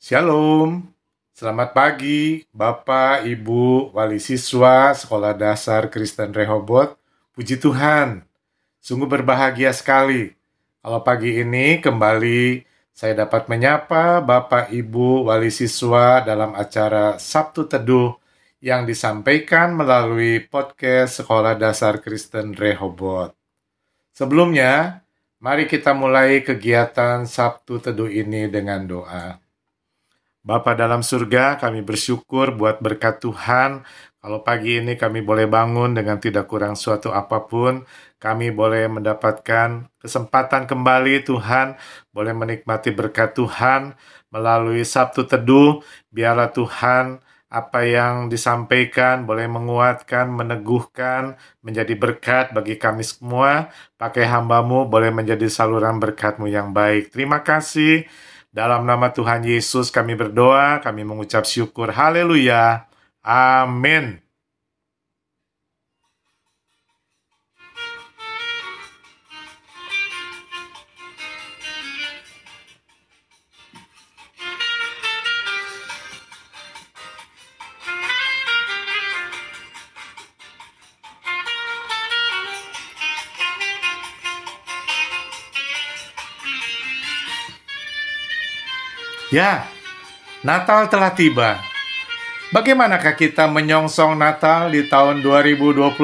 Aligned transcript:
Shalom, 0.00 0.88
selamat 1.36 1.76
pagi 1.76 2.48
Bapak, 2.56 3.20
Ibu, 3.20 3.92
wali 3.92 4.16
siswa 4.16 4.96
Sekolah 4.96 5.36
Dasar 5.36 5.92
Kristen 5.92 6.32
Rehobot. 6.32 6.96
Puji 7.36 7.60
Tuhan, 7.60 8.24
sungguh 8.80 9.04
berbahagia 9.04 9.76
sekali 9.76 10.32
kalau 10.80 11.04
pagi 11.04 11.44
ini 11.44 11.84
kembali 11.84 12.64
saya 12.96 13.28
dapat 13.28 13.52
menyapa 13.52 14.24
Bapak, 14.24 14.72
Ibu, 14.72 15.28
wali 15.28 15.52
siswa 15.52 16.24
dalam 16.24 16.56
acara 16.56 17.20
Sabtu 17.20 17.68
Teduh 17.68 18.16
yang 18.64 18.88
disampaikan 18.88 19.76
melalui 19.76 20.40
podcast 20.40 21.20
Sekolah 21.20 21.60
Dasar 21.60 22.00
Kristen 22.00 22.56
Rehobot. 22.56 23.36
Sebelumnya, 24.16 25.04
mari 25.44 25.68
kita 25.68 25.92
mulai 25.92 26.40
kegiatan 26.40 27.28
Sabtu 27.28 27.84
Teduh 27.84 28.08
ini 28.08 28.48
dengan 28.48 28.88
doa. 28.88 29.49
Bapa 30.40 30.72
dalam 30.72 31.04
surga, 31.04 31.60
kami 31.60 31.84
bersyukur 31.84 32.56
buat 32.56 32.80
berkat 32.80 33.20
Tuhan. 33.20 33.84
Kalau 34.24 34.40
pagi 34.40 34.80
ini 34.80 34.96
kami 34.96 35.20
boleh 35.20 35.44
bangun 35.44 35.92
dengan 35.92 36.16
tidak 36.16 36.48
kurang 36.48 36.80
suatu 36.80 37.12
apa 37.12 37.44
pun, 37.44 37.84
kami 38.16 38.48
boleh 38.48 38.88
mendapatkan 38.88 39.92
kesempatan 40.00 40.64
kembali 40.64 41.28
Tuhan, 41.28 41.76
boleh 42.16 42.32
menikmati 42.32 42.88
berkat 42.88 43.36
Tuhan 43.36 43.92
melalui 44.32 44.80
Sabtu 44.80 45.28
Teduh. 45.28 45.84
Biarlah 46.08 46.48
Tuhan 46.56 47.20
apa 47.52 47.84
yang 47.84 48.32
disampaikan 48.32 49.28
boleh 49.28 49.44
menguatkan, 49.44 50.24
meneguhkan, 50.32 51.36
menjadi 51.60 51.92
berkat 52.00 52.56
bagi 52.56 52.80
kami 52.80 53.04
semua. 53.04 53.68
Pakai 54.00 54.24
hambamu 54.24 54.88
boleh 54.88 55.12
menjadi 55.12 55.52
saluran 55.52 56.00
berkatmu 56.00 56.48
yang 56.48 56.72
baik. 56.72 57.12
Terima 57.12 57.44
kasih. 57.44 58.08
Dalam 58.50 58.82
nama 58.82 59.14
Tuhan 59.14 59.46
Yesus 59.46 59.94
kami 59.94 60.18
berdoa, 60.18 60.82
kami 60.82 61.06
mengucap 61.06 61.46
syukur. 61.46 61.94
Haleluya. 61.94 62.90
Amin. 63.22 64.18
Ya, 89.30 89.62
Natal 90.42 90.90
telah 90.90 91.14
tiba. 91.14 91.62
Bagaimanakah 92.50 93.14
kita 93.14 93.46
menyongsong 93.46 94.18
Natal 94.18 94.74
di 94.74 94.90
tahun 94.90 95.22
2021 95.22 95.94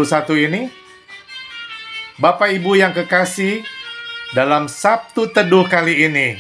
ini? 0.47 0.71
Bapak 2.23 2.55
Ibu 2.55 2.79
yang 2.79 2.95
kekasih, 2.95 3.67
dalam 4.31 4.71
Sabtu 4.71 5.27
Teduh 5.27 5.67
kali 5.67 6.07
ini, 6.07 6.39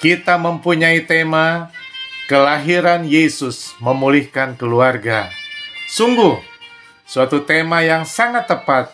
kita 0.00 0.40
mempunyai 0.40 1.04
tema 1.04 1.68
Kelahiran 2.32 3.04
Yesus 3.04 3.76
Memulihkan 3.76 4.56
Keluarga. 4.56 5.28
Sungguh, 5.84 6.40
suatu 7.04 7.44
tema 7.44 7.84
yang 7.84 8.08
sangat 8.08 8.48
tepat, 8.48 8.88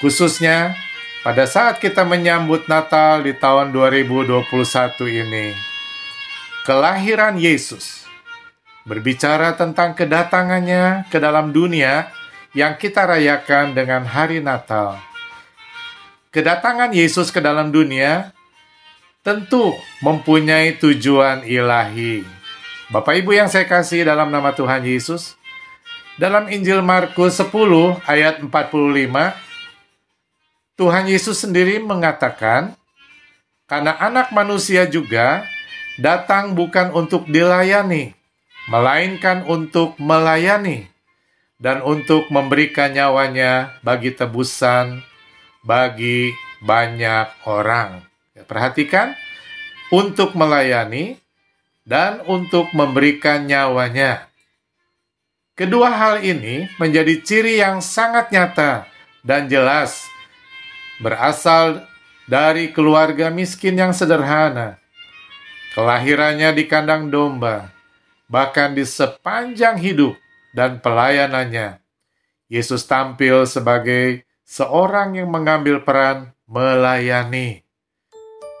khususnya 0.00 0.72
pada 1.20 1.44
saat 1.44 1.76
kita 1.76 2.08
menyambut 2.08 2.64
Natal 2.72 3.20
di 3.20 3.36
tahun 3.36 3.68
2021 3.68 4.48
ini 5.12 5.73
kelahiran 6.64 7.36
Yesus. 7.36 8.08
Berbicara 8.88 9.52
tentang 9.56 9.92
kedatangannya 9.92 11.08
ke 11.12 11.20
dalam 11.20 11.52
dunia 11.52 12.08
yang 12.56 12.76
kita 12.76 13.04
rayakan 13.04 13.76
dengan 13.76 14.04
hari 14.04 14.40
Natal. 14.40 15.00
Kedatangan 16.32 16.92
Yesus 16.92 17.30
ke 17.32 17.40
dalam 17.40 17.70
dunia 17.72 18.32
tentu 19.24 19.72
mempunyai 20.04 20.76
tujuan 20.76 21.44
ilahi. 21.48 22.24
Bapak 22.92 23.16
Ibu 23.24 23.32
yang 23.32 23.48
saya 23.48 23.64
kasih 23.64 24.04
dalam 24.04 24.28
nama 24.28 24.52
Tuhan 24.52 24.84
Yesus, 24.84 25.36
dalam 26.20 26.52
Injil 26.52 26.84
Markus 26.84 27.40
10 27.40 27.48
ayat 28.04 28.44
45, 28.44 28.52
Tuhan 30.76 31.04
Yesus 31.08 31.40
sendiri 31.40 31.80
mengatakan, 31.80 32.76
karena 33.64 33.96
anak 33.96 34.28
manusia 34.36 34.84
juga 34.84 35.48
datang 36.00 36.58
bukan 36.58 36.90
untuk 36.94 37.26
dilayani, 37.30 38.14
melainkan 38.70 39.46
untuk 39.46 39.98
melayani 40.00 40.88
dan 41.58 41.80
untuk 41.80 42.28
memberikan 42.28 42.90
nyawanya 42.92 43.78
bagi 43.84 44.10
tebusan 44.14 45.02
bagi 45.64 46.36
banyak 46.60 47.48
orang. 47.48 48.04
Ya, 48.36 48.44
perhatikan, 48.44 49.16
untuk 49.88 50.36
melayani 50.36 51.16
dan 51.88 52.20
untuk 52.28 52.70
memberikan 52.76 53.48
nyawanya. 53.48 54.28
Kedua 55.56 55.88
hal 55.88 56.20
ini 56.20 56.68
menjadi 56.76 57.14
ciri 57.24 57.62
yang 57.62 57.80
sangat 57.80 58.28
nyata 58.34 58.90
dan 59.24 59.48
jelas 59.48 60.04
berasal 60.98 61.86
dari 62.26 62.74
keluarga 62.74 63.30
miskin 63.30 63.78
yang 63.78 63.94
sederhana 63.94 64.83
kelahirannya 65.74 66.54
di 66.54 66.64
kandang 66.70 67.10
domba, 67.10 67.74
bahkan 68.30 68.72
di 68.78 68.86
sepanjang 68.86 69.74
hidup 69.74 70.14
dan 70.54 70.78
pelayanannya, 70.78 71.82
Yesus 72.46 72.86
tampil 72.86 73.42
sebagai 73.42 74.22
seorang 74.46 75.18
yang 75.18 75.34
mengambil 75.34 75.82
peran 75.82 76.30
melayani. 76.46 77.66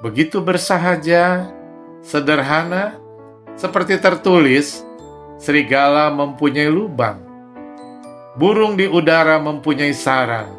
Begitu 0.02 0.42
bersahaja, 0.42 1.46
sederhana, 2.02 2.98
seperti 3.54 3.94
tertulis, 4.02 4.82
serigala 5.38 6.10
mempunyai 6.10 6.66
lubang, 6.66 7.22
burung 8.34 8.74
di 8.74 8.90
udara 8.90 9.38
mempunyai 9.38 9.94
sarang, 9.94 10.50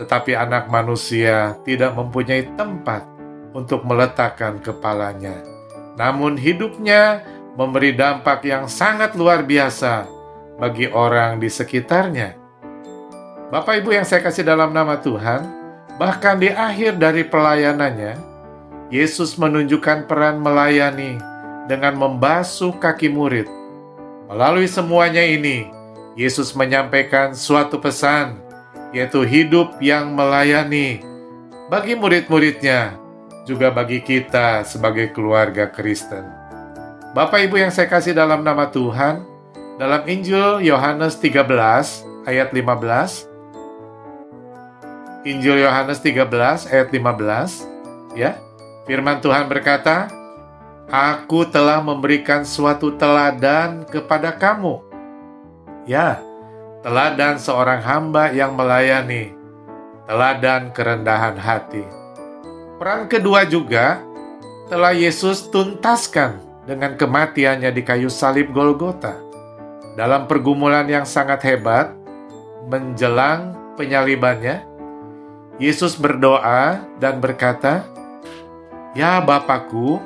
tetapi 0.00 0.32
anak 0.32 0.72
manusia 0.72 1.60
tidak 1.68 1.92
mempunyai 1.92 2.48
tempat 2.56 3.04
untuk 3.52 3.84
meletakkan 3.84 4.56
kepalanya 4.64 5.51
namun 5.96 6.40
hidupnya 6.40 7.24
memberi 7.56 7.92
dampak 7.92 8.44
yang 8.48 8.64
sangat 8.68 9.12
luar 9.12 9.44
biasa 9.44 10.08
bagi 10.56 10.88
orang 10.88 11.40
di 11.40 11.48
sekitarnya. 11.52 12.38
Bapak 13.52 13.84
Ibu 13.84 13.92
yang 13.92 14.06
saya 14.08 14.24
kasih 14.24 14.48
dalam 14.48 14.72
nama 14.72 14.96
Tuhan, 14.96 15.44
bahkan 16.00 16.40
di 16.40 16.48
akhir 16.48 16.96
dari 16.96 17.20
pelayanannya, 17.28 18.16
Yesus 18.88 19.36
menunjukkan 19.36 20.08
peran 20.08 20.40
melayani 20.40 21.20
dengan 21.68 22.00
membasuh 22.00 22.72
kaki 22.80 23.12
murid. 23.12 23.44
Melalui 24.32 24.64
semuanya 24.64 25.20
ini, 25.20 25.68
Yesus 26.16 26.56
menyampaikan 26.56 27.36
suatu 27.36 27.76
pesan, 27.76 28.40
yaitu 28.96 29.20
hidup 29.24 29.76
yang 29.84 30.16
melayani 30.16 31.04
bagi 31.68 31.96
murid-muridnya 31.96 33.01
juga 33.42 33.74
bagi 33.74 33.98
kita 34.02 34.62
sebagai 34.62 35.10
keluarga 35.10 35.66
Kristen. 35.66 36.22
Bapak 37.12 37.44
Ibu 37.44 37.60
yang 37.60 37.72
saya 37.74 37.90
kasih 37.90 38.16
dalam 38.16 38.40
nama 38.40 38.70
Tuhan, 38.72 39.26
dalam 39.76 40.02
Injil 40.08 40.64
Yohanes 40.64 41.18
13 41.20 41.44
ayat 42.24 42.54
15, 42.54 43.28
Injil 45.28 45.62
Yohanes 45.62 45.98
13 46.00 46.70
ayat 46.70 46.88
15, 46.88 48.16
ya. 48.16 48.38
Firman 48.82 49.22
Tuhan 49.22 49.46
berkata, 49.46 50.10
Aku 50.90 51.46
telah 51.46 51.78
memberikan 51.78 52.42
suatu 52.42 52.98
teladan 52.98 53.86
kepada 53.86 54.34
kamu. 54.34 54.82
Ya, 55.86 56.18
teladan 56.82 57.38
seorang 57.38 57.80
hamba 57.80 58.34
yang 58.34 58.58
melayani, 58.58 59.32
teladan 60.10 60.74
kerendahan 60.74 61.38
hati. 61.38 62.01
Peran 62.82 63.06
kedua 63.06 63.46
juga 63.46 64.02
telah 64.66 64.90
Yesus 64.90 65.46
tuntaskan 65.54 66.42
dengan 66.66 66.98
kematiannya 66.98 67.70
di 67.70 67.78
kayu 67.86 68.10
salib 68.10 68.50
Golgota. 68.50 69.14
Dalam 69.94 70.26
pergumulan 70.26 70.90
yang 70.90 71.06
sangat 71.06 71.46
hebat, 71.46 71.94
menjelang 72.66 73.54
penyalibannya, 73.78 74.66
Yesus 75.62 75.94
berdoa 75.94 76.82
dan 76.98 77.22
berkata, 77.22 77.86
Ya 78.98 79.22
Bapakku, 79.22 80.02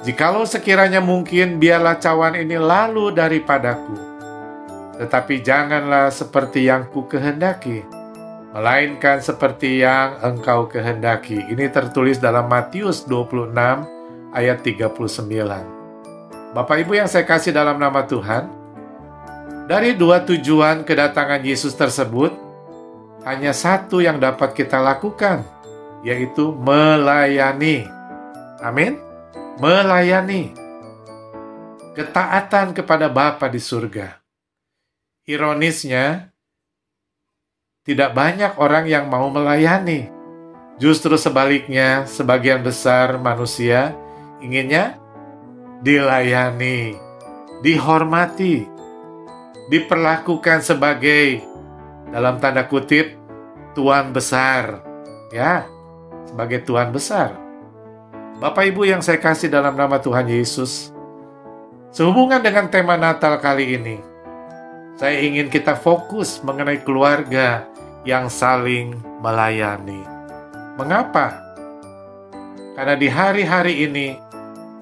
jikalau 0.00 0.48
sekiranya 0.48 1.04
mungkin 1.04 1.60
biarlah 1.60 2.00
cawan 2.00 2.40
ini 2.40 2.56
lalu 2.56 3.12
daripadaku. 3.12 4.00
Tetapi 4.96 5.44
janganlah 5.44 6.08
seperti 6.08 6.72
yang 6.72 6.88
ku 6.88 7.04
kehendaki, 7.04 7.84
melainkan 8.52 9.24
seperti 9.24 9.80
yang 9.80 10.20
engkau 10.20 10.68
kehendaki. 10.68 11.40
Ini 11.48 11.72
tertulis 11.72 12.20
dalam 12.20 12.52
Matius 12.52 13.08
26 13.08 13.52
ayat 14.36 14.60
39. 14.60 16.52
Bapak 16.52 16.76
Ibu 16.84 16.92
yang 17.00 17.08
saya 17.08 17.24
kasih 17.24 17.56
dalam 17.56 17.80
nama 17.80 18.04
Tuhan, 18.04 18.44
dari 19.64 19.96
dua 19.96 20.20
tujuan 20.20 20.84
kedatangan 20.84 21.40
Yesus 21.40 21.72
tersebut, 21.72 22.36
hanya 23.24 23.56
satu 23.56 24.04
yang 24.04 24.20
dapat 24.20 24.52
kita 24.52 24.76
lakukan, 24.84 25.48
yaitu 26.04 26.52
melayani. 26.52 27.88
Amin. 28.60 29.00
Melayani. 29.56 30.52
Ketaatan 31.96 32.76
kepada 32.76 33.08
Bapa 33.08 33.48
di 33.48 33.60
surga. 33.60 34.20
Ironisnya, 35.24 36.31
tidak 37.82 38.14
banyak 38.14 38.54
orang 38.62 38.86
yang 38.86 39.10
mau 39.10 39.26
melayani. 39.26 40.06
Justru 40.78 41.18
sebaliknya, 41.18 42.06
sebagian 42.06 42.62
besar 42.62 43.18
manusia 43.18 43.94
inginnya 44.38 44.98
dilayani, 45.82 46.94
dihormati, 47.62 48.66
diperlakukan 49.66 50.62
sebagai 50.62 51.42
dalam 52.10 52.38
tanda 52.38 52.66
kutip 52.70 53.18
tuan 53.74 54.14
besar. 54.14 54.86
Ya, 55.34 55.66
sebagai 56.26 56.62
tuan 56.62 56.94
besar. 56.94 57.34
Bapak 58.38 58.62
Ibu 58.70 58.86
yang 58.86 59.02
saya 59.02 59.18
kasih 59.18 59.50
dalam 59.50 59.74
nama 59.74 59.98
Tuhan 59.98 60.30
Yesus, 60.30 60.94
sehubungan 61.90 62.42
dengan 62.42 62.70
tema 62.70 62.94
Natal 62.94 63.38
kali 63.38 63.74
ini, 63.78 63.96
saya 64.98 65.18
ingin 65.18 65.46
kita 65.50 65.78
fokus 65.78 66.42
mengenai 66.42 66.82
keluarga 66.82 67.71
yang 68.02 68.26
saling 68.26 68.98
melayani. 69.22 70.02
Mengapa? 70.74 71.38
Karena 72.74 72.94
di 72.98 73.06
hari-hari 73.06 73.86
ini, 73.86 74.16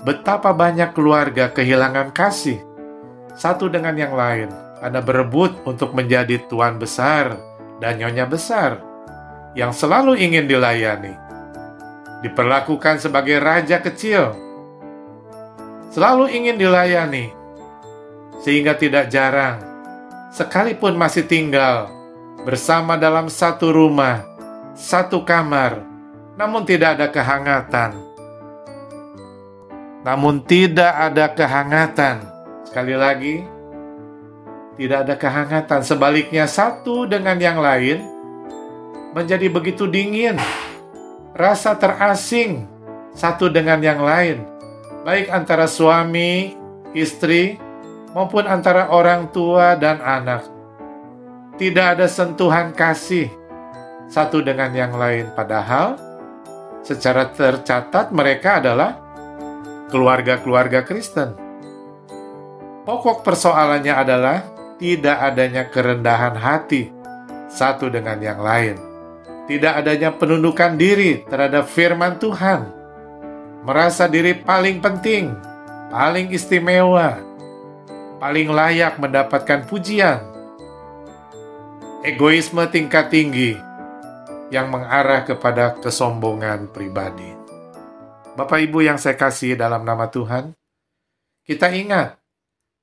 betapa 0.07 0.57
banyak 0.57 0.97
keluarga 0.97 1.53
kehilangan 1.53 2.15
kasih 2.17 2.63
satu 3.37 3.69
dengan 3.69 3.93
yang 3.99 4.17
lain 4.17 4.49
karena 4.81 5.01
berebut 5.05 5.61
untuk 5.69 5.93
menjadi 5.93 6.41
tuan 6.49 6.81
besar 6.81 7.37
dan 7.85 8.01
nyonya 8.01 8.25
besar 8.25 8.81
yang 9.53 9.75
selalu 9.75 10.17
ingin 10.17 10.49
dilayani. 10.49 11.13
Diperlakukan 12.21 13.01
sebagai 13.01 13.41
raja 13.41 13.81
kecil, 13.81 14.37
selalu 15.89 16.29
ingin 16.37 16.61
dilayani, 16.61 17.33
sehingga 18.45 18.77
tidak 18.77 19.09
jarang, 19.09 19.57
sekalipun 20.29 21.01
masih 21.01 21.25
tinggal 21.25 22.00
bersama 22.45 22.97
dalam 22.97 23.29
satu 23.29 23.69
rumah, 23.69 24.25
satu 24.73 25.21
kamar, 25.25 25.85
namun 26.41 26.65
tidak 26.65 26.97
ada 26.97 27.07
kehangatan. 27.13 27.91
Namun 30.01 30.41
tidak 30.49 30.93
ada 30.97 31.29
kehangatan. 31.29 32.25
Sekali 32.65 32.97
lagi, 32.97 33.45
tidak 34.81 34.99
ada 35.05 35.15
kehangatan. 35.21 35.81
Sebaliknya 35.85 36.49
satu 36.49 37.05
dengan 37.05 37.37
yang 37.37 37.61
lain 37.61 38.01
menjadi 39.13 39.53
begitu 39.53 39.85
dingin. 39.85 40.41
Rasa 41.37 41.77
terasing 41.77 42.65
satu 43.13 43.53
dengan 43.53 43.85
yang 43.85 44.01
lain. 44.01 44.41
Baik 45.05 45.29
antara 45.29 45.69
suami, 45.69 46.57
istri, 46.97 47.61
maupun 48.17 48.49
antara 48.49 48.89
orang 48.89 49.29
tua 49.29 49.77
dan 49.77 50.01
anak 50.01 50.60
tidak 51.61 52.01
ada 52.01 52.09
sentuhan 52.09 52.73
kasih 52.73 53.29
satu 54.09 54.41
dengan 54.41 54.73
yang 54.73 54.97
lain. 54.97 55.29
Padahal 55.37 56.01
secara 56.81 57.29
tercatat 57.29 58.09
mereka 58.17 58.65
adalah 58.65 58.97
keluarga-keluarga 59.93 60.81
Kristen. 60.89 61.37
Pokok 62.89 63.21
persoalannya 63.21 63.93
adalah 63.93 64.41
tidak 64.81 65.21
adanya 65.21 65.69
kerendahan 65.69 66.33
hati 66.33 66.89
satu 67.53 67.93
dengan 67.93 68.17
yang 68.25 68.41
lain. 68.41 68.81
Tidak 69.45 69.85
adanya 69.85 70.17
penundukan 70.17 70.81
diri 70.81 71.29
terhadap 71.29 71.69
firman 71.69 72.17
Tuhan. 72.17 72.73
Merasa 73.69 74.09
diri 74.09 74.33
paling 74.33 74.81
penting, 74.81 75.37
paling 75.93 76.33
istimewa, 76.33 77.21
paling 78.17 78.49
layak 78.49 78.97
mendapatkan 78.97 79.69
pujian, 79.69 80.30
egoisme 82.01 82.65
tingkat 82.73 83.13
tinggi 83.13 83.53
yang 84.49 84.73
mengarah 84.73 85.21
kepada 85.29 85.77
kesombongan 85.85 86.73
pribadi. 86.73 87.29
Bapak 88.41 88.57
Ibu 88.65 88.81
yang 88.81 88.97
saya 88.97 89.21
kasih 89.21 89.53
dalam 89.53 89.85
nama 89.85 90.09
Tuhan, 90.09 90.57
kita 91.45 91.69
ingat 91.77 92.17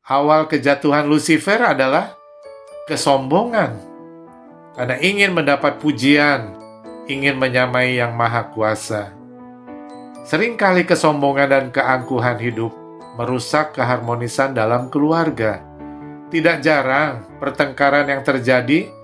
awal 0.05 0.45
kejatuhan 0.45 1.09
Lucifer 1.09 1.57
adalah 1.57 2.13
kesombongan 2.85 3.73
karena 4.77 5.01
ingin 5.01 5.33
mendapat 5.33 5.81
pujian, 5.81 6.53
ingin 7.09 7.41
menyamai 7.41 7.97
yang 7.97 8.13
maha 8.13 8.53
kuasa. 8.53 9.17
Seringkali 10.29 10.85
kesombongan 10.85 11.49
dan 11.49 11.65
keangkuhan 11.73 12.37
hidup 12.37 12.69
merusak 13.17 13.73
keharmonisan 13.73 14.53
dalam 14.53 14.93
keluarga. 14.93 15.65
Tidak 16.27 16.59
jarang 16.59 17.39
pertengkaran 17.39 18.11
yang 18.11 18.21
terjadi 18.21 18.96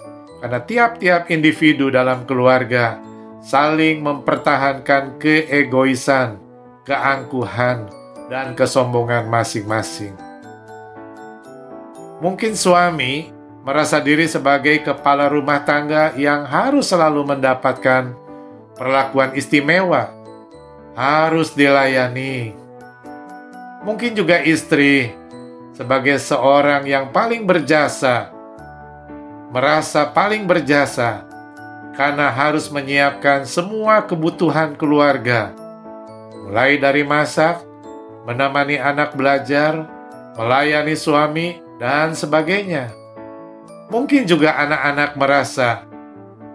karena 0.44 0.60
tiap-tiap 0.60 1.32
individu 1.32 1.88
dalam 1.88 2.28
keluarga 2.28 3.00
saling 3.40 4.04
mempertahankan 4.04 5.16
keegoisan, 5.16 6.36
keangkuhan, 6.84 7.88
dan 8.28 8.52
kesombongan 8.52 9.32
masing-masing. 9.32 10.12
Mungkin 12.20 12.60
suami 12.60 13.32
merasa 13.64 14.04
diri 14.04 14.28
sebagai 14.28 14.84
kepala 14.84 15.32
rumah 15.32 15.64
tangga 15.64 16.12
yang 16.20 16.44
harus 16.44 16.92
selalu 16.92 17.24
mendapatkan 17.24 18.12
perlakuan 18.76 19.32
istimewa, 19.40 20.12
harus 20.92 21.56
dilayani. 21.56 22.52
Mungkin 23.88 24.12
juga 24.12 24.44
istri 24.44 25.08
sebagai 25.72 26.20
seorang 26.20 26.84
yang 26.84 27.16
paling 27.16 27.48
berjasa 27.48 28.33
merasa 29.54 30.10
paling 30.10 30.50
berjasa 30.50 31.30
karena 31.94 32.34
harus 32.34 32.74
menyiapkan 32.74 33.46
semua 33.46 34.02
kebutuhan 34.02 34.74
keluarga, 34.74 35.54
mulai 36.42 36.82
dari 36.82 37.06
masak, 37.06 37.62
menemani 38.26 38.82
anak 38.82 39.14
belajar, 39.14 39.86
melayani 40.34 40.98
suami, 40.98 41.62
dan 41.78 42.18
sebagainya. 42.18 42.90
Mungkin 43.94 44.26
juga 44.26 44.58
anak-anak 44.58 45.22
merasa 45.22 45.86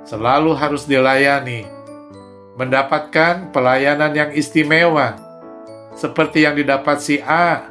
selalu 0.03 0.59
harus 0.59 0.83
dilayani, 0.83 1.71
mendapatkan 2.59 3.55
pelayanan 3.55 4.11
yang 4.11 4.31
istimewa, 4.35 5.15
seperti 5.95 6.43
yang 6.43 6.59
didapat 6.59 6.99
si 6.99 7.23
A, 7.23 7.71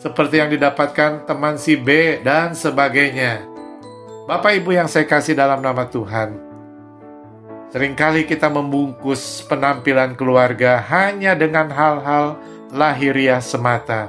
seperti 0.00 0.40
yang 0.40 0.48
didapatkan 0.48 1.28
teman 1.28 1.60
si 1.60 1.76
B, 1.76 2.16
dan 2.24 2.56
sebagainya. 2.56 3.53
Bapak 4.24 4.56
Ibu 4.56 4.72
yang 4.72 4.88
saya 4.88 5.04
kasih 5.04 5.36
dalam 5.36 5.60
nama 5.60 5.84
Tuhan, 5.84 6.32
sering 7.68 7.92
kali 7.92 8.24
kita 8.24 8.48
membungkus 8.48 9.44
penampilan 9.44 10.16
keluarga 10.16 10.80
hanya 10.80 11.36
dengan 11.36 11.68
hal-hal 11.68 12.40
lahiriah 12.72 13.44
semata, 13.44 14.08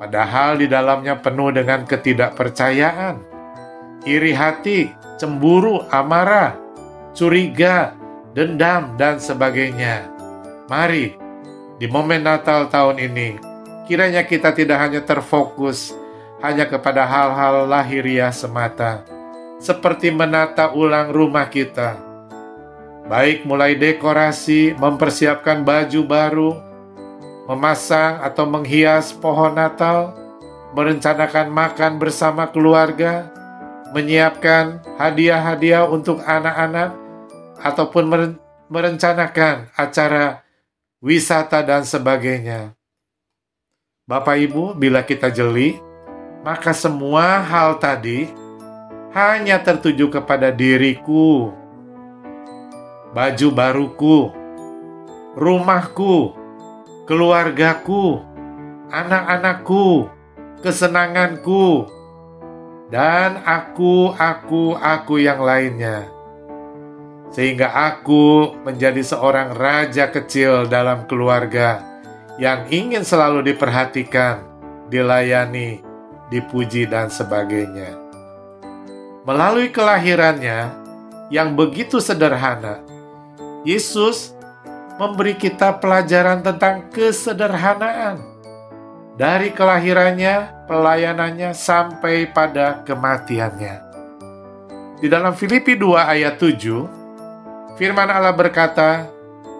padahal 0.00 0.56
di 0.56 0.64
dalamnya 0.64 1.20
penuh 1.20 1.52
dengan 1.52 1.84
ketidakpercayaan, 1.84 3.20
iri 4.08 4.32
hati, 4.32 4.88
cemburu, 5.20 5.84
amarah, 5.92 6.56
curiga, 7.12 7.92
dendam, 8.32 8.96
dan 8.96 9.20
sebagainya. 9.20 10.08
Mari, 10.72 11.20
di 11.76 11.84
momen 11.84 12.24
Natal 12.24 12.72
tahun 12.72 12.96
ini, 12.96 13.36
kiranya 13.92 14.24
kita 14.24 14.56
tidak 14.56 14.80
hanya 14.88 15.04
terfokus 15.04 15.92
hanya 16.40 16.64
kepada 16.64 17.04
hal-hal 17.04 17.68
lahiriah 17.68 18.32
semata, 18.32 19.04
seperti 19.64 20.12
menata 20.12 20.76
ulang 20.76 21.08
rumah 21.08 21.48
kita. 21.48 21.96
Baik 23.08 23.48
mulai 23.48 23.72
dekorasi, 23.72 24.76
mempersiapkan 24.76 25.64
baju 25.64 26.00
baru, 26.04 26.52
memasang 27.48 28.20
atau 28.20 28.44
menghias 28.44 29.16
pohon 29.16 29.56
Natal, 29.56 30.12
merencanakan 30.76 31.48
makan 31.48 31.96
bersama 31.96 32.44
keluarga, 32.52 33.32
menyiapkan 33.96 34.84
hadiah-hadiah 35.00 35.88
untuk 35.88 36.20
anak-anak, 36.20 36.92
ataupun 37.64 38.04
merencanakan 38.68 39.72
acara 39.72 40.44
wisata 41.00 41.64
dan 41.64 41.88
sebagainya. 41.88 42.76
Bapak 44.04 44.36
Ibu, 44.36 44.76
bila 44.76 45.00
kita 45.00 45.32
jeli, 45.32 45.80
maka 46.44 46.76
semua 46.76 47.40
hal 47.40 47.80
tadi 47.80 48.43
hanya 49.14 49.62
tertuju 49.62 50.10
kepada 50.10 50.50
diriku, 50.50 51.54
baju 53.14 53.48
baruku, 53.54 54.34
rumahku, 55.38 56.34
keluargaku, 57.06 58.18
anak-anakku, 58.90 60.10
kesenanganku, 60.66 61.86
dan 62.90 63.38
aku, 63.46 64.10
aku, 64.18 64.74
aku 64.74 65.22
yang 65.22 65.38
lainnya. 65.38 66.10
Sehingga 67.30 67.70
aku 67.70 68.50
menjadi 68.66 69.02
seorang 69.02 69.54
raja 69.54 70.10
kecil 70.10 70.66
dalam 70.66 71.06
keluarga 71.06 71.86
yang 72.42 72.66
ingin 72.66 73.06
selalu 73.06 73.46
diperhatikan, 73.54 74.42
dilayani, 74.90 75.86
dipuji, 76.34 76.90
dan 76.90 77.10
sebagainya. 77.10 78.03
Melalui 79.24 79.72
kelahirannya 79.72 80.68
yang 81.32 81.56
begitu 81.56 81.96
sederhana, 81.96 82.84
Yesus 83.64 84.36
memberi 85.00 85.32
kita 85.32 85.80
pelajaran 85.80 86.44
tentang 86.44 86.92
kesederhanaan 86.92 88.20
dari 89.16 89.48
kelahirannya, 89.56 90.68
pelayanannya, 90.68 91.56
sampai 91.56 92.28
pada 92.36 92.84
kematiannya. 92.84 93.80
Di 95.00 95.08
dalam 95.08 95.32
Filipi 95.32 95.72
2 95.72 96.04
ayat 96.04 96.36
7, 96.36 97.80
firman 97.80 98.12
Allah 98.12 98.36
berkata, 98.36 99.08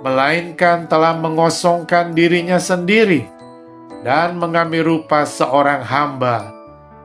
melainkan 0.05 0.85
telah 0.85 1.17
mengosongkan 1.17 2.13
dirinya 2.13 2.61
sendiri 2.61 3.25
dan 4.05 4.37
mengambil 4.37 4.85
rupa 4.93 5.25
seorang 5.25 5.81
hamba 5.81 6.53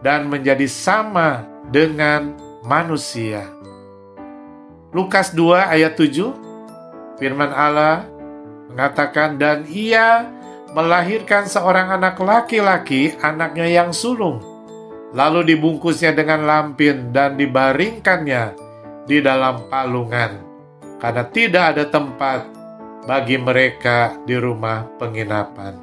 dan 0.04 0.28
menjadi 0.28 0.68
sama 0.68 1.48
dengan 1.72 2.49
manusia. 2.70 3.50
Lukas 4.94 5.34
2 5.34 5.74
ayat 5.74 5.98
7, 5.98 7.18
firman 7.18 7.50
Allah 7.50 8.06
mengatakan, 8.70 9.42
dan 9.42 9.66
ia 9.66 10.30
melahirkan 10.78 11.50
seorang 11.50 11.98
anak 11.98 12.22
laki-laki, 12.22 13.18
anaknya 13.26 13.66
yang 13.66 13.90
sulung, 13.90 14.38
lalu 15.18 15.58
dibungkusnya 15.58 16.14
dengan 16.14 16.46
lampin 16.46 17.10
dan 17.10 17.42
dibaringkannya 17.42 18.54
di 19.10 19.18
dalam 19.18 19.66
palungan, 19.66 20.38
karena 21.02 21.26
tidak 21.34 21.64
ada 21.74 21.90
tempat 21.90 22.46
bagi 23.10 23.42
mereka 23.42 24.14
di 24.30 24.38
rumah 24.38 24.86
penginapan. 25.02 25.74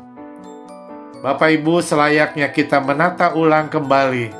Bapak 1.19 1.50
Ibu, 1.50 1.83
selayaknya 1.83 2.55
kita 2.55 2.78
menata 2.78 3.35
ulang 3.35 3.66
kembali 3.66 4.31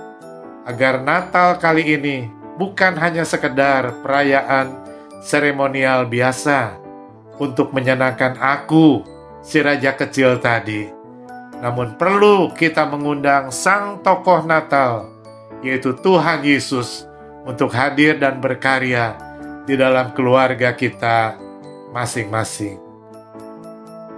agar 0.67 1.03
Natal 1.03 1.59
kali 1.59 1.83
ini 1.83 2.36
bukan 2.57 2.97
hanya 2.97 3.23
sekedar 3.23 4.01
perayaan 4.01 4.73
seremonial 5.21 6.09
biasa 6.09 6.77
untuk 7.37 7.73
menyenangkan 7.77 8.37
aku 8.41 9.05
si 9.45 9.61
raja 9.61 9.93
kecil 9.93 10.41
tadi. 10.41 10.89
Namun 11.61 11.97
perlu 11.97 12.53
kita 12.53 12.85
mengundang 12.85 13.49
sang 13.49 14.01
tokoh 14.05 14.45
Natal, 14.45 15.09
yaitu 15.65 15.97
Tuhan 15.97 16.45
Yesus, 16.45 17.09
untuk 17.47 17.73
hadir 17.73 18.19
dan 18.19 18.43
berkarya 18.43 19.17
di 19.65 19.79
dalam 19.79 20.13
keluarga 20.13 20.75
kita 20.75 21.39
masing-masing. 21.95 22.83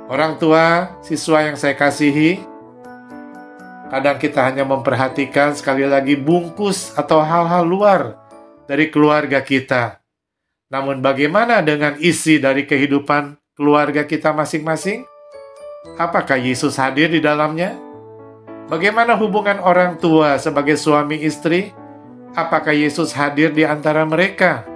Orang 0.08 0.40
tua, 0.40 0.96
siswa 1.04 1.44
yang 1.44 1.54
saya 1.60 1.76
kasihi, 1.76 2.40
kadang 3.92 4.16
kita 4.16 4.40
hanya 4.40 4.64
memperhatikan 4.64 5.52
sekali 5.52 5.84
lagi 5.84 6.16
bungkus 6.16 6.96
atau 6.96 7.20
hal-hal 7.20 7.64
luar 7.68 8.27
dari 8.68 8.92
keluarga 8.92 9.40
kita. 9.40 10.04
Namun 10.68 11.00
bagaimana 11.00 11.64
dengan 11.64 11.96
isi 11.96 12.36
dari 12.36 12.68
kehidupan 12.68 13.40
keluarga 13.56 14.04
kita 14.04 14.36
masing-masing? 14.36 15.08
Apakah 15.96 16.36
Yesus 16.36 16.76
hadir 16.76 17.08
di 17.08 17.24
dalamnya? 17.24 17.72
Bagaimana 18.68 19.16
hubungan 19.16 19.64
orang 19.64 19.96
tua 19.96 20.36
sebagai 20.36 20.76
suami 20.76 21.24
istri? 21.24 21.72
Apakah 22.36 22.76
Yesus 22.76 23.16
hadir 23.16 23.56
di 23.56 23.64
antara 23.64 24.04
mereka? 24.04 24.68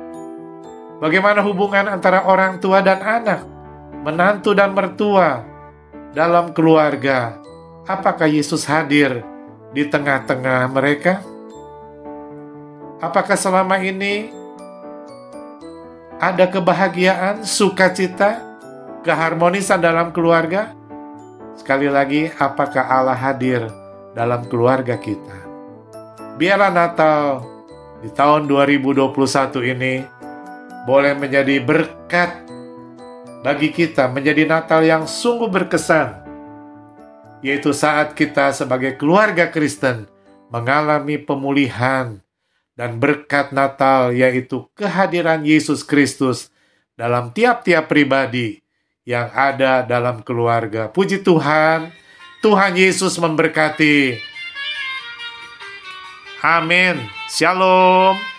Bagaimana 0.97 1.45
hubungan 1.45 1.93
antara 1.93 2.25
orang 2.25 2.57
tua 2.57 2.81
dan 2.81 3.05
anak, 3.05 3.45
menantu 4.01 4.57
dan 4.57 4.73
mertua 4.73 5.45
dalam 6.17 6.57
keluarga? 6.57 7.37
Apakah 7.85 8.33
Yesus 8.33 8.65
hadir 8.65 9.21
di 9.77 9.85
tengah-tengah 9.85 10.73
mereka? 10.73 11.21
Apakah 13.03 13.35
selama 13.35 13.83
ini 13.83 14.31
ada 16.23 16.47
kebahagiaan, 16.47 17.43
sukacita, 17.43 18.39
keharmonisan 19.03 19.83
dalam 19.83 20.15
keluarga? 20.15 20.71
Sekali 21.59 21.91
lagi, 21.91 22.31
apakah 22.39 22.87
Allah 22.87 23.19
hadir 23.19 23.67
dalam 24.15 24.47
keluarga 24.47 24.95
kita? 24.95 25.35
Biarlah 26.39 26.71
Natal 26.71 27.43
di 28.07 28.09
tahun 28.15 28.47
2021 28.47 29.11
ini 29.67 30.07
boleh 30.87 31.19
menjadi 31.19 31.59
berkat 31.59 32.39
bagi 33.43 33.75
kita, 33.75 34.07
menjadi 34.15 34.47
Natal 34.47 34.79
yang 34.87 35.11
sungguh 35.11 35.51
berkesan, 35.51 36.23
yaitu 37.43 37.75
saat 37.75 38.15
kita 38.15 38.55
sebagai 38.55 38.95
keluarga 38.95 39.51
Kristen 39.51 40.07
mengalami 40.55 41.19
pemulihan 41.19 42.23
dan 42.73 42.97
berkat 42.97 43.53
Natal, 43.53 44.13
yaitu 44.13 44.69
kehadiran 44.73 45.45
Yesus 45.45 45.85
Kristus 45.85 46.49
dalam 46.97 47.33
tiap-tiap 47.33 47.89
pribadi 47.89 48.63
yang 49.03 49.29
ada 49.35 49.83
dalam 49.83 50.23
keluarga. 50.23 50.89
Puji 50.89 51.21
Tuhan, 51.21 51.91
Tuhan 52.41 52.73
Yesus 52.79 53.19
memberkati. 53.19 54.19
Amin. 56.43 56.99
Shalom. 57.31 58.32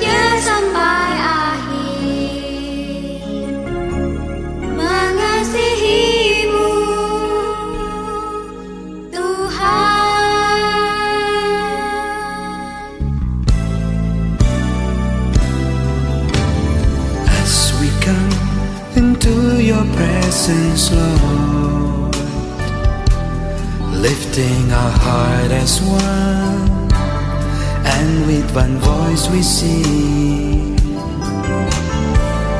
Yes. 0.00 0.55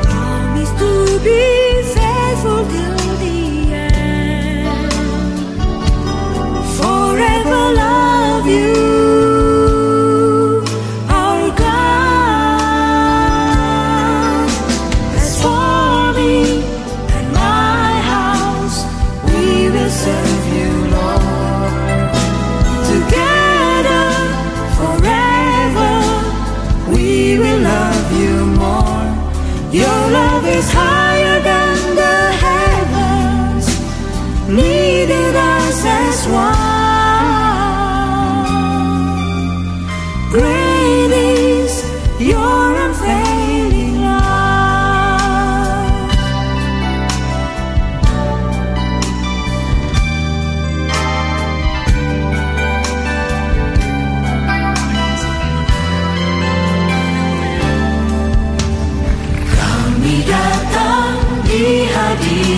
Promise 0.03 0.71
to 0.79 1.19
be 1.23 1.56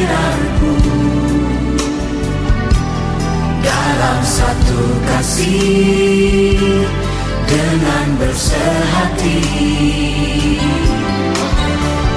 menarku 0.10 0.74
dalam 3.62 4.20
satu 4.26 4.82
kasih 5.06 6.58
dengan 7.46 8.08
bersehati. 8.18 9.42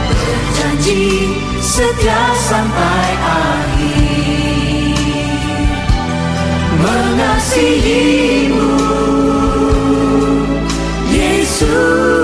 Berjanji 0.08 1.28
setia 1.60 2.24
sampai 2.48 3.08
akhir. 3.22 4.00
Mengasihimu 6.82 8.74
Yesus 11.12 12.21